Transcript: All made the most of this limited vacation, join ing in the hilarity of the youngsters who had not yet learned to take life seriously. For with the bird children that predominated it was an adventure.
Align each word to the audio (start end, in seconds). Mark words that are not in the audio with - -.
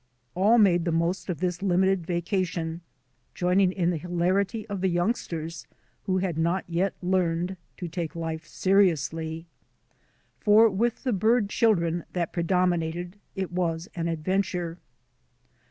All 0.33 0.57
made 0.57 0.85
the 0.85 0.91
most 0.91 1.29
of 1.29 1.41
this 1.41 1.61
limited 1.61 2.07
vacation, 2.07 2.81
join 3.35 3.59
ing 3.61 3.71
in 3.71 3.91
the 3.91 3.99
hilarity 3.99 4.67
of 4.67 4.81
the 4.81 4.87
youngsters 4.87 5.67
who 6.05 6.17
had 6.17 6.39
not 6.39 6.63
yet 6.67 6.95
learned 7.03 7.55
to 7.77 7.87
take 7.87 8.15
life 8.15 8.47
seriously. 8.47 9.45
For 10.39 10.71
with 10.71 11.03
the 11.03 11.13
bird 11.13 11.51
children 11.51 12.03
that 12.13 12.33
predominated 12.33 13.19
it 13.35 13.51
was 13.51 13.89
an 13.93 14.07
adventure. 14.07 14.79